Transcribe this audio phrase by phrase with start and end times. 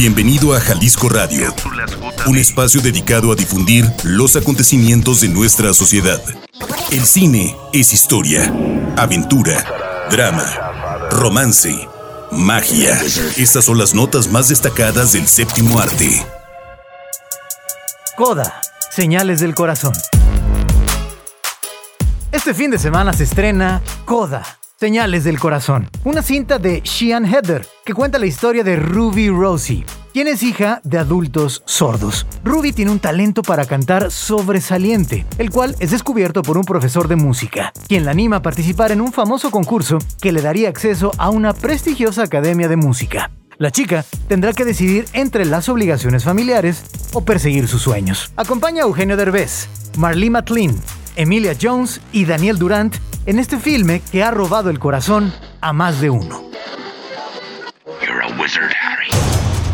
[0.00, 1.52] Bienvenido a Jalisco Radio,
[2.28, 6.22] un espacio dedicado a difundir los acontecimientos de nuestra sociedad.
[6.92, 8.44] El cine es historia,
[8.96, 9.64] aventura,
[10.08, 11.88] drama, romance,
[12.30, 12.96] magia.
[13.38, 16.24] Estas son las notas más destacadas del séptimo arte.
[18.16, 18.60] Coda,
[18.92, 19.94] señales del corazón.
[22.30, 27.66] Este fin de semana se estrena Coda, Señales del Corazón, una cinta de Sheehan Heather
[27.84, 32.28] que cuenta la historia de Ruby Rosie, quien es hija de adultos sordos.
[32.44, 37.16] Ruby tiene un talento para cantar sobresaliente, el cual es descubierto por un profesor de
[37.16, 41.28] música, quien la anima a participar en un famoso concurso que le daría acceso a
[41.28, 43.32] una prestigiosa academia de música.
[43.56, 46.84] La chica tendrá que decidir entre las obligaciones familiares
[47.14, 48.30] o perseguir sus sueños.
[48.36, 50.80] Acompaña a Eugenio Derbez, Marlee Matlin,
[51.16, 52.94] Emilia Jones y Daniel Durant
[53.28, 56.44] en este filme que ha robado el corazón a más de uno.